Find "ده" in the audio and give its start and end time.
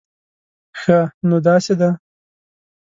1.79-1.89